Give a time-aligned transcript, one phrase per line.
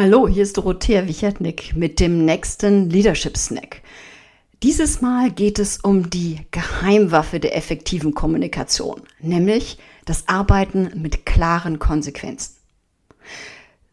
[0.00, 3.82] Hallo, hier ist Dorothea Wichertnick mit dem nächsten Leadership Snack.
[4.62, 11.80] Dieses Mal geht es um die Geheimwaffe der effektiven Kommunikation, nämlich das Arbeiten mit klaren
[11.80, 12.58] Konsequenzen.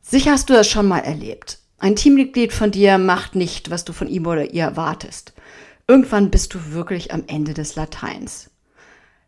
[0.04, 1.58] Sicher hast du das schon mal erlebt.
[1.80, 5.34] Ein Teammitglied von dir macht nicht, was du von ihm oder ihr erwartest.
[5.88, 8.52] Irgendwann bist du wirklich am Ende des Lateins.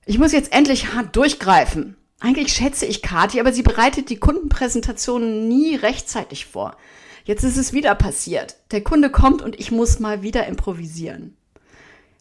[0.06, 1.96] Ich muss jetzt endlich hart durchgreifen.
[2.20, 6.76] Eigentlich schätze ich Kathi, aber sie bereitet die Kundenpräsentationen nie rechtzeitig vor.
[7.26, 8.56] Jetzt ist es wieder passiert.
[8.72, 11.36] Der Kunde kommt und ich muss mal wieder improvisieren.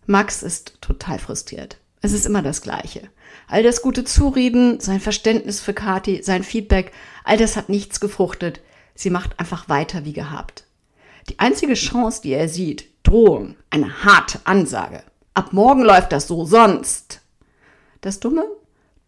[0.04, 1.78] Max ist total frustriert.
[2.02, 3.08] Es ist immer das Gleiche.
[3.48, 6.92] All das gute Zureden, sein Verständnis für Kathi, sein Feedback,
[7.24, 8.60] all das hat nichts gefruchtet.
[8.94, 10.64] Sie macht einfach weiter wie gehabt.
[11.28, 15.02] Die einzige Chance, die er sieht, Drohung, eine harte Ansage.
[15.34, 17.20] Ab morgen läuft das so, sonst.
[18.00, 18.44] Das Dumme?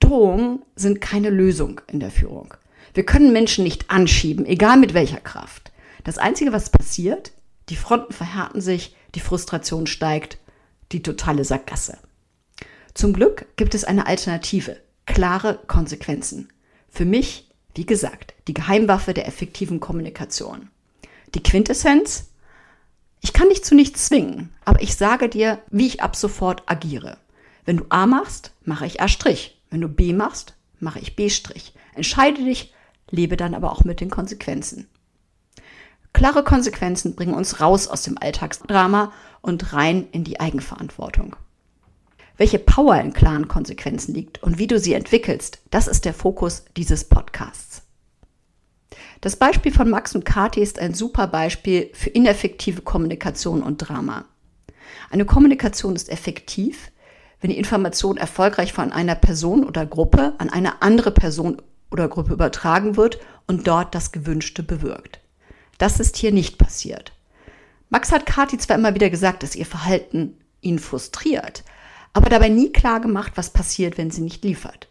[0.08, 2.54] Drohungen sind keine Lösung in der Führung.
[2.94, 5.70] Wir können Menschen nicht anschieben, egal mit welcher Kraft.
[6.02, 7.32] Das Einzige, was passiert,
[7.68, 10.38] die Fronten verhärten sich, die Frustration steigt,
[10.92, 11.98] die totale Sackgasse.
[12.94, 16.48] Zum Glück gibt es eine Alternative, klare Konsequenzen.
[16.88, 20.70] Für mich, wie gesagt, die Geheimwaffe der effektiven Kommunikation.
[21.34, 22.30] Die Quintessenz?
[23.20, 27.18] Ich kann dich zu nichts zwingen, aber ich sage dir, wie ich ab sofort agiere.
[27.66, 29.57] Wenn du A machst, mache ich A'.
[29.70, 31.30] Wenn du B machst, mache ich B'.
[31.94, 32.72] Entscheide dich,
[33.10, 34.88] lebe dann aber auch mit den Konsequenzen.
[36.12, 41.36] Klare Konsequenzen bringen uns raus aus dem Alltagsdrama und rein in die Eigenverantwortung.
[42.36, 46.64] Welche Power in klaren Konsequenzen liegt und wie du sie entwickelst, das ist der Fokus
[46.76, 47.82] dieses Podcasts.
[49.20, 54.24] Das Beispiel von Max und Kati ist ein super Beispiel für ineffektive Kommunikation und Drama.
[55.10, 56.92] Eine Kommunikation ist effektiv,
[57.40, 62.32] wenn die Information erfolgreich von einer Person oder Gruppe an eine andere Person oder Gruppe
[62.32, 65.20] übertragen wird und dort das Gewünschte bewirkt.
[65.78, 67.12] Das ist hier nicht passiert.
[67.90, 71.64] Max hat Kati zwar immer wieder gesagt, dass ihr Verhalten ihn frustriert,
[72.12, 74.88] aber dabei nie klar gemacht, was passiert, wenn sie nicht liefert.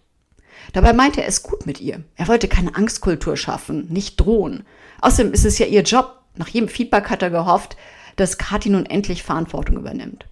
[0.74, 2.04] Dabei meinte er es gut mit ihr.
[2.16, 4.66] Er wollte keine Angstkultur schaffen, nicht drohen.
[5.02, 6.22] Außerdem ist es ja ihr Job.
[6.36, 7.78] Nach jedem Feedback hat er gehofft,
[8.16, 10.26] dass Kati nun endlich Verantwortung übernimmt.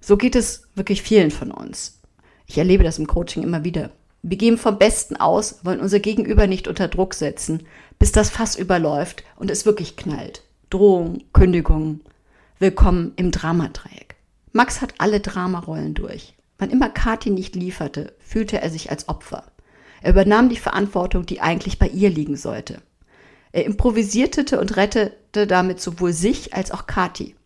[0.00, 2.00] So geht es wirklich vielen von uns.
[2.46, 3.90] Ich erlebe das im Coaching immer wieder.
[4.22, 7.66] Wir gehen vom Besten aus, wollen unser Gegenüber nicht unter Druck setzen,
[7.98, 10.42] bis das Fass überläuft und es wirklich knallt.
[10.70, 12.00] Drohung, Kündigung.
[12.58, 14.16] Willkommen im Dramadreieck.
[14.52, 16.34] Max hat alle Dramarollen durch.
[16.58, 19.44] Wann immer Kathi nicht lieferte, fühlte er sich als Opfer.
[20.00, 22.82] Er übernahm die Verantwortung, die eigentlich bei ihr liegen sollte.
[23.52, 27.36] Er improvisierte und rettete damit sowohl sich als auch Kathi.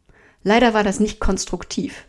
[0.43, 2.07] Leider war das nicht konstruktiv.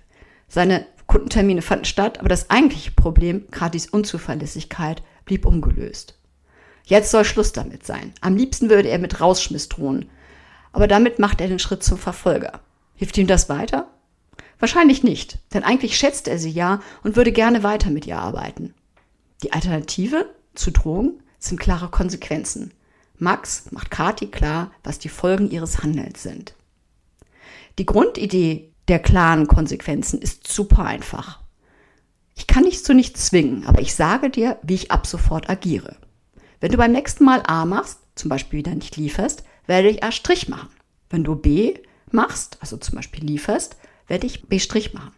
[0.53, 6.19] Seine Kundentermine fanden statt, aber das eigentliche Problem, Kratis Unzuverlässigkeit, blieb ungelöst.
[6.83, 8.13] Jetzt soll Schluss damit sein.
[8.21, 10.11] Am liebsten würde er mit Rausschmiss drohen.
[10.71, 12.59] Aber damit macht er den Schritt zum Verfolger.
[12.93, 13.87] Hilft ihm das weiter?
[14.59, 18.75] Wahrscheinlich nicht, denn eigentlich schätzt er sie ja und würde gerne weiter mit ihr arbeiten.
[19.41, 22.75] Die Alternative zu Drohung sind klare Konsequenzen.
[23.17, 26.53] Max macht Kati klar, was die Folgen ihres Handelns sind.
[27.79, 31.39] Die Grundidee der klaren Konsequenzen ist super einfach.
[32.35, 35.97] Ich kann dich zu nichts zwingen, aber ich sage dir, wie ich ab sofort agiere.
[36.59, 40.11] Wenn du beim nächsten Mal A machst, zum Beispiel wieder nicht lieferst, werde ich A'
[40.47, 40.69] machen.
[41.09, 41.75] Wenn du B
[42.11, 43.77] machst, also zum Beispiel lieferst,
[44.07, 44.59] werde ich B'
[44.93, 45.13] machen.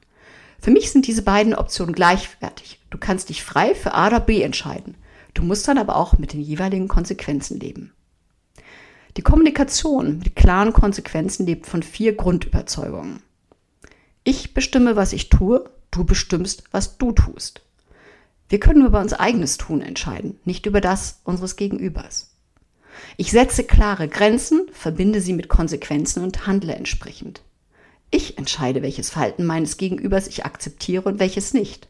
[0.59, 2.79] Für mich sind diese beiden Optionen gleichwertig.
[2.89, 4.95] Du kannst dich frei für A oder B entscheiden.
[5.33, 7.93] Du musst dann aber auch mit den jeweiligen Konsequenzen leben.
[9.17, 13.21] Die Kommunikation mit klaren Konsequenzen lebt von vier Grundüberzeugungen.
[14.27, 17.61] Ich bestimme, was ich tue, du bestimmst, was du tust.
[18.49, 22.31] Wir können über unser eigenes Tun entscheiden, nicht über das unseres Gegenübers.
[23.17, 27.43] Ich setze klare Grenzen, verbinde sie mit Konsequenzen und handle entsprechend.
[28.09, 31.87] Ich entscheide, welches Verhalten meines Gegenübers ich akzeptiere und welches nicht.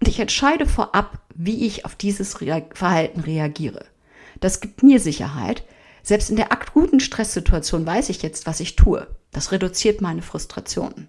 [0.00, 2.34] Und ich entscheide vorab, wie ich auf dieses
[2.72, 3.84] Verhalten reagiere.
[4.40, 5.64] Das gibt mir Sicherheit.
[6.02, 9.06] Selbst in der akuten Stresssituation weiß ich jetzt, was ich tue.
[9.32, 11.08] Das reduziert meine Frustrationen.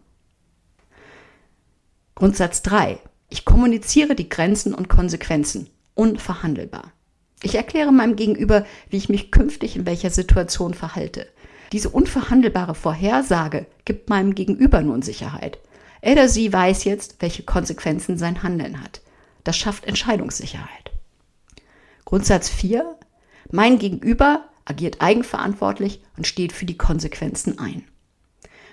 [2.15, 2.97] Grundsatz 3.
[3.29, 5.69] Ich kommuniziere die Grenzen und Konsequenzen.
[5.95, 6.93] Unverhandelbar.
[7.43, 11.27] Ich erkläre meinem Gegenüber, wie ich mich künftig in welcher Situation verhalte.
[11.73, 15.59] Diese unverhandelbare Vorhersage gibt meinem Gegenüber nun Sicherheit.
[15.99, 19.01] Er oder sie weiß jetzt, welche Konsequenzen sein Handeln hat.
[19.43, 20.91] Das schafft Entscheidungssicherheit.
[22.05, 22.97] Grundsatz 4.
[23.51, 27.83] Mein Gegenüber agiert eigenverantwortlich und steht für die Konsequenzen ein.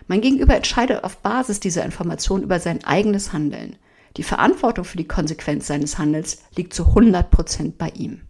[0.06, 3.76] Mein Gegenüber entscheidet auf Basis dieser Information über sein eigenes Handeln.
[4.16, 8.22] Die Verantwortung für die Konsequenz seines Handels liegt zu 100 Prozent bei ihm.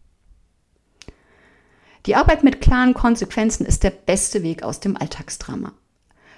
[2.07, 5.73] Die Arbeit mit klaren Konsequenzen ist der beste Weg aus dem Alltagsdrama.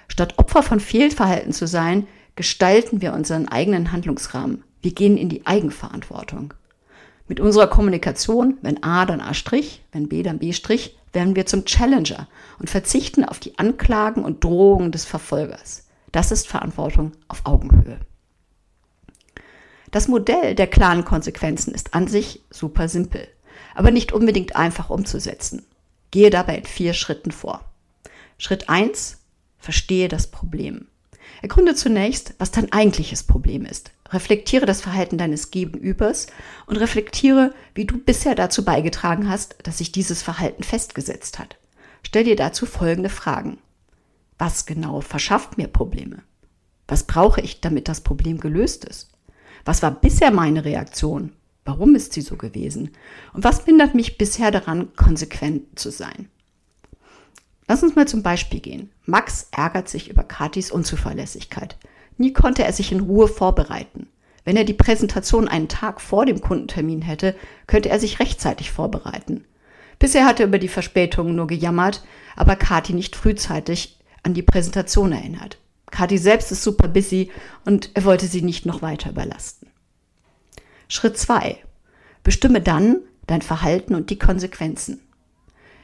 [0.07, 4.63] Statt Opfer von Fehlverhalten zu sein, gestalten wir unseren eigenen Handlungsrahmen.
[4.81, 6.53] Wir gehen in die Eigenverantwortung.
[7.27, 9.33] Mit unserer Kommunikation, wenn A, dann A',
[9.91, 10.53] wenn B, dann B',
[11.15, 12.27] werden wir zum Challenger
[12.59, 15.87] und verzichten auf die Anklagen und Drohungen des Verfolgers.
[16.11, 17.99] Das ist Verantwortung auf Augenhöhe.
[19.91, 23.27] Das Modell der klaren Konsequenzen ist an sich super simpel,
[23.73, 25.65] aber nicht unbedingt einfach umzusetzen.
[26.11, 27.63] Gehe dabei in vier Schritten vor.
[28.37, 29.19] Schritt eins:
[29.57, 30.87] Verstehe das Problem.
[31.41, 33.91] Ergründe zunächst, was dein eigentliches Problem ist.
[34.15, 36.27] Reflektiere das Verhalten deines Gegenübers
[36.65, 41.57] und reflektiere, wie du bisher dazu beigetragen hast, dass sich dieses Verhalten festgesetzt hat.
[42.01, 43.59] Stell dir dazu folgende Fragen.
[44.37, 46.23] Was genau verschafft mir Probleme?
[46.87, 49.09] Was brauche ich, damit das Problem gelöst ist?
[49.65, 51.33] Was war bisher meine Reaktion?
[51.65, 52.91] Warum ist sie so gewesen?
[53.33, 56.29] Und was hindert mich bisher daran, konsequent zu sein?
[57.67, 58.91] Lass uns mal zum Beispiel gehen.
[59.05, 61.77] Max ärgert sich über Katis Unzuverlässigkeit.
[62.17, 64.07] Nie konnte er sich in Ruhe vorbereiten.
[64.43, 67.35] Wenn er die Präsentation einen Tag vor dem Kundentermin hätte,
[67.67, 69.43] könnte er sich rechtzeitig vorbereiten.
[69.97, 72.03] Bisher hatte er über die Verspätungen nur gejammert,
[72.35, 75.57] aber Kati nicht frühzeitig an die Präsentation erinnert.
[75.91, 77.31] Kati selbst ist super busy
[77.63, 79.69] und er wollte sie nicht noch weiter überlasten.
[80.87, 81.57] Schritt zwei:
[82.23, 82.97] Bestimme dann
[83.27, 85.01] dein Verhalten und die Konsequenzen.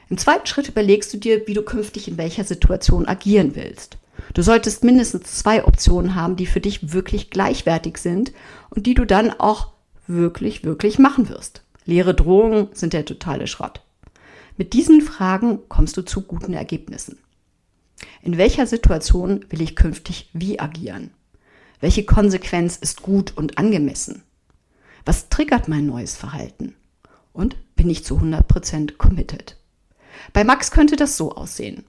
[0.09, 3.97] Im zweiten Schritt überlegst du dir, wie du künftig in welcher Situation agieren willst.
[4.33, 8.31] Du solltest mindestens zwei Optionen haben, die für dich wirklich gleichwertig sind
[8.69, 9.73] und die du dann auch
[10.07, 11.63] wirklich, wirklich machen wirst.
[11.85, 13.81] Leere Drohungen sind der totale Schrott.
[14.57, 17.17] Mit diesen Fragen kommst du zu guten Ergebnissen.
[18.21, 21.11] In welcher Situation will ich künftig wie agieren?
[21.79, 24.23] Welche Konsequenz ist gut und angemessen?
[25.03, 26.75] Was triggert mein neues Verhalten?
[27.33, 29.57] Und bin ich zu 100% committed?
[30.33, 31.85] Bei Max könnte das so aussehen.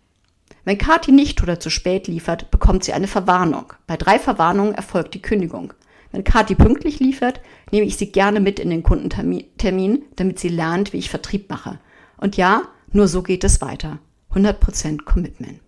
[0.64, 3.72] Wenn Kati nicht oder zu spät liefert, bekommt sie eine Verwarnung.
[3.86, 5.74] Bei drei Verwarnungen erfolgt die Kündigung.
[6.12, 7.40] Wenn Kati pünktlich liefert,
[7.72, 11.80] nehme ich sie gerne mit in den Kundentermin, damit sie lernt, wie ich Vertrieb mache.
[12.16, 12.62] Und ja,
[12.92, 13.98] nur so geht es weiter.
[14.32, 15.60] 100% Commitment.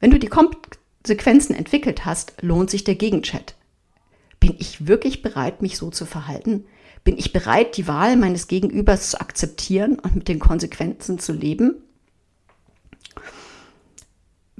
[0.00, 3.54] Wenn du die Konsequenzen entwickelt hast, lohnt sich der Gegenchat.
[4.38, 6.64] Bin ich wirklich bereit, mich so zu verhalten?
[7.04, 11.82] Bin ich bereit, die Wahl meines Gegenübers zu akzeptieren und mit den Konsequenzen zu leben?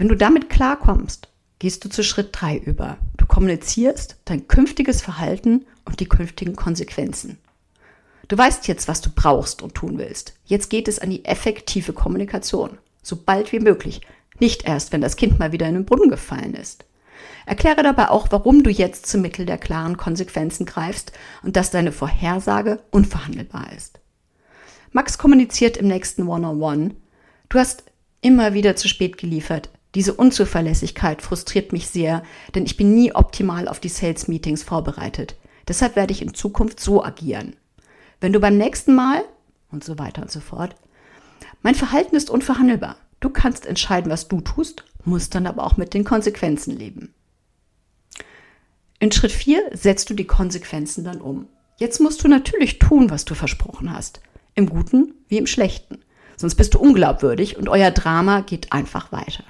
[0.01, 2.97] Wenn du damit klarkommst, gehst du zu Schritt 3 über.
[3.19, 7.37] Du kommunizierst dein künftiges Verhalten und die künftigen Konsequenzen.
[8.27, 10.33] Du weißt jetzt, was du brauchst und tun willst.
[10.47, 12.79] Jetzt geht es an die effektive Kommunikation.
[13.03, 14.01] So bald wie möglich.
[14.39, 16.87] Nicht erst, wenn das Kind mal wieder in den Brunnen gefallen ist.
[17.45, 21.13] Erkläre dabei auch, warum du jetzt zum Mittel der klaren Konsequenzen greifst
[21.43, 24.01] und dass deine Vorhersage unverhandelbar ist.
[24.93, 26.85] Max kommuniziert im nächsten One-on-One.
[26.85, 26.95] -on -One,
[27.51, 27.85] du hast
[28.23, 29.69] immer wieder zu spät geliefert.
[29.95, 32.23] Diese Unzuverlässigkeit frustriert mich sehr,
[32.55, 35.37] denn ich bin nie optimal auf die Sales Meetings vorbereitet.
[35.67, 37.57] Deshalb werde ich in Zukunft so agieren.
[38.21, 39.25] Wenn du beim nächsten Mal
[39.71, 40.75] und so weiter und so fort.
[41.63, 42.97] Mein Verhalten ist unverhandelbar.
[43.21, 47.15] Du kannst entscheiden, was du tust, musst dann aber auch mit den Konsequenzen leben.
[48.99, 51.47] In Schritt 4 setzt du die Konsequenzen dann um.
[51.79, 54.21] Jetzt musst du natürlich tun, was du versprochen hast.
[54.55, 55.99] Im Guten wie im Schlechten.
[56.37, 59.45] Sonst bist du unglaubwürdig und euer Drama geht einfach weiter.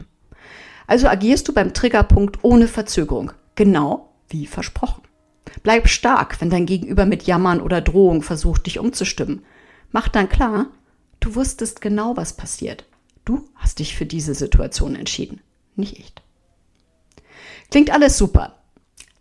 [0.90, 5.02] Also agierst du beim Triggerpunkt ohne Verzögerung, genau wie versprochen.
[5.62, 9.44] Bleib stark, wenn dein Gegenüber mit Jammern oder Drohung versucht, dich umzustimmen.
[9.92, 10.66] Mach dann klar,
[11.20, 12.86] du wusstest genau, was passiert.
[13.24, 15.40] Du hast dich für diese Situation entschieden,
[15.76, 16.12] nicht ich.
[17.70, 18.56] Klingt alles super.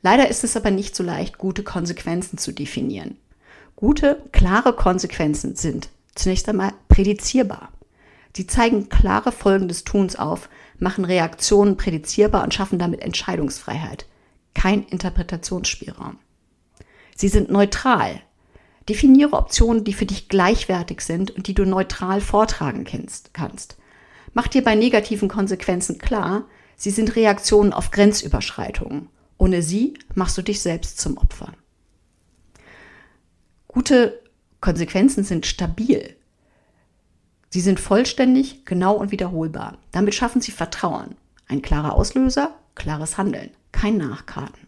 [0.01, 3.17] Leider ist es aber nicht so leicht, gute Konsequenzen zu definieren.
[3.75, 7.69] Gute, klare Konsequenzen sind zunächst einmal prädizierbar.
[8.35, 10.49] Sie zeigen klare Folgen des Tuns auf,
[10.79, 14.05] machen Reaktionen prädizierbar und schaffen damit Entscheidungsfreiheit.
[14.53, 16.17] Kein Interpretationsspielraum.
[17.15, 18.21] Sie sind neutral.
[18.88, 22.86] Definiere Optionen, die für dich gleichwertig sind und die du neutral vortragen
[23.33, 23.77] kannst.
[24.33, 26.45] Mach dir bei negativen Konsequenzen klar,
[26.75, 29.09] sie sind Reaktionen auf Grenzüberschreitungen.
[29.38, 31.53] Ohne sie machst du dich selbst zum Opfer.
[33.67, 34.21] Gute
[34.59, 36.15] Konsequenzen sind stabil.
[37.49, 39.77] Sie sind vollständig, genau und wiederholbar.
[39.91, 41.15] Damit schaffen Sie Vertrauen.
[41.47, 44.67] Ein klarer Auslöser, klares Handeln, kein Nachkarten.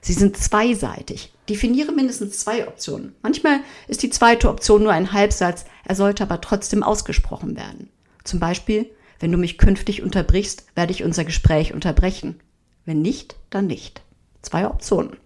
[0.00, 1.32] Sie sind zweiseitig.
[1.48, 3.14] Definiere mindestens zwei Optionen.
[3.22, 7.90] Manchmal ist die zweite Option nur ein Halbsatz, er sollte aber trotzdem ausgesprochen werden.
[8.24, 12.40] Zum Beispiel, wenn du mich künftig unterbrichst, werde ich unser Gespräch unterbrechen.
[12.86, 14.02] Wenn nicht, dann nicht.
[14.42, 15.16] Zwei Optionen.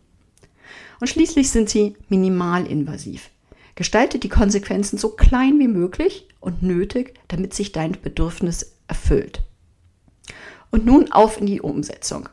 [1.00, 3.30] Und schließlich sind sie minimalinvasiv.
[3.76, 9.43] Gestalte die Konsequenzen so klein wie möglich und nötig, damit sich dein Bedürfnis erfüllt.
[10.71, 12.29] Und nun auf in die Umsetzung.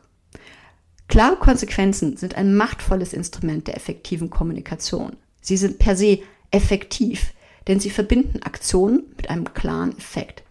[1.08, 5.15] Klare Konsequenzen sind ein machtvolles Instrument der effektiven Kommunikation.
[5.41, 6.20] Sie sind per se
[6.51, 7.34] effektiv,
[7.68, 10.44] denn sie verbinden Aktionen mit einem klaren Effekt.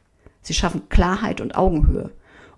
[0.43, 2.11] Sie schaffen Klarheit und Augenhöhe.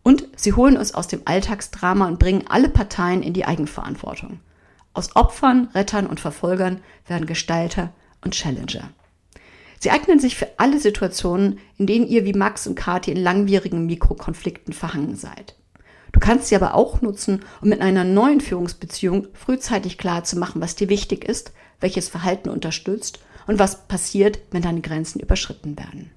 [0.03, 4.41] Und sie holen uns aus dem Alltagsdrama und bringen alle Parteien in die Eigenverantwortung.
[4.95, 7.93] Aus Opfern, Rettern und Verfolgern werden Gestalter
[8.25, 8.91] und Challenger.
[9.83, 13.85] Sie eignen sich für alle Situationen, in denen ihr wie Max und Kathi in langwierigen
[13.85, 15.57] Mikrokonflikten verhangen seid.
[16.13, 20.63] Du kannst sie aber auch nutzen, um mit einer neuen Führungsbeziehung frühzeitig klar zu machen,
[20.63, 26.13] was dir wichtig ist, welches Verhalten unterstützt und was passiert, wenn deine Grenzen überschritten werden.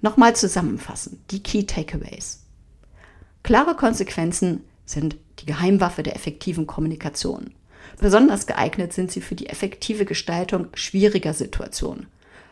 [0.00, 2.42] Nochmal zusammenfassen, die Key Takeaways.
[3.44, 7.52] Klare Konsequenzen sind die Geheimwaffe der effektiven Kommunikation.
[7.98, 12.06] Besonders geeignet sind sie für die effektive Gestaltung schwieriger Situationen.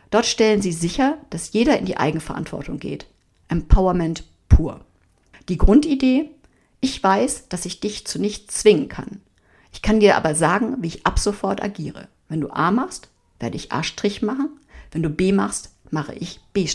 [0.09, 3.05] Dort stellen sie sicher, dass jeder in die Eigenverantwortung geht.
[3.47, 4.81] Empowerment pur.
[5.49, 6.31] Die Grundidee,
[6.81, 9.21] ich weiß, dass ich dich zu nichts zwingen kann.
[9.71, 12.07] Ich kann dir aber sagen, wie ich ab sofort agiere.
[12.29, 13.83] Wenn du A machst, werde ich A'
[14.21, 14.49] machen.
[14.91, 16.67] Wenn du B machst, mache ich B'.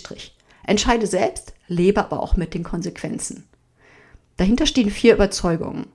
[0.65, 3.49] Entscheide selbst, lebe aber auch mit den Konsequenzen.
[4.37, 5.87] Dahinter stehen vier Überzeugungen.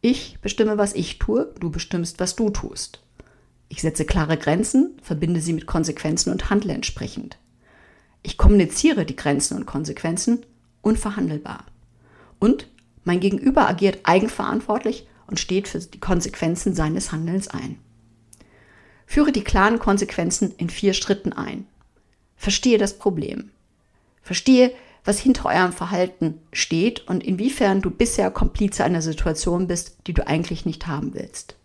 [0.00, 3.02] Ich bestimme, was ich tue, du bestimmst, was du tust.
[3.68, 7.38] Ich setze klare Grenzen, verbinde sie mit Konsequenzen und handle entsprechend.
[8.22, 10.44] Ich kommuniziere die Grenzen und Konsequenzen
[10.82, 11.64] unverhandelbar.
[12.38, 12.68] Und
[13.04, 17.78] mein Gegenüber agiert eigenverantwortlich und steht für die Konsequenzen seines Handelns ein.
[19.06, 21.66] Führe die klaren Konsequenzen in vier Schritten ein.
[22.36, 23.50] Verstehe das Problem.
[24.22, 24.72] Verstehe,
[25.06, 30.26] was hinter eurem Verhalten steht und inwiefern du bisher Komplize einer Situation bist, die du
[30.26, 31.56] eigentlich nicht haben willst.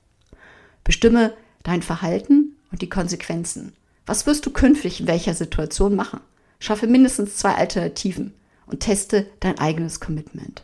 [0.83, 1.33] Bestimme
[1.63, 3.73] dein Verhalten und die Konsequenzen.
[4.05, 6.21] Was wirst du künftig in welcher Situation machen?
[6.59, 8.33] Schaffe mindestens zwei Alternativen
[8.67, 10.63] und teste dein eigenes Commitment.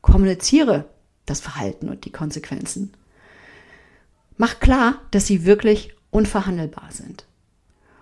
[0.00, 0.86] Kommuniziere
[1.26, 2.92] das Verhalten und die Konsequenzen.
[4.38, 7.26] Mach klar, dass sie wirklich unverhandelbar sind.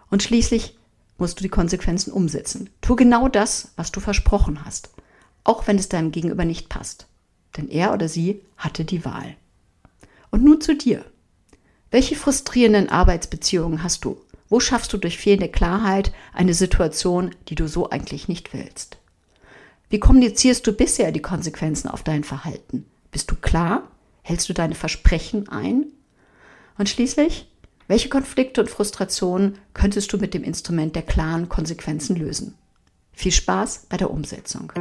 [0.08, 0.77] Und schließlich
[1.18, 2.70] musst du die Konsequenzen umsetzen.
[2.80, 4.90] Tu genau das, was du versprochen hast,
[5.44, 7.06] auch wenn es deinem Gegenüber nicht passt.
[7.56, 9.36] Denn er oder sie hatte die Wahl.
[10.30, 11.04] Und nun zu dir.
[11.90, 14.20] Welche frustrierenden Arbeitsbeziehungen hast du?
[14.48, 18.98] Wo schaffst du durch fehlende Klarheit eine Situation, die du so eigentlich nicht willst?
[19.90, 22.86] Wie kommunizierst du bisher die Konsequenzen auf dein Verhalten?
[23.10, 23.88] Bist du klar?
[24.22, 25.86] Hältst du deine Versprechen ein?
[26.76, 27.48] Und schließlich,
[27.88, 32.54] welche Konflikte und Frustrationen könntest du mit dem Instrument der klaren Konsequenzen lösen?
[33.12, 34.72] Viel Spaß bei der Umsetzung.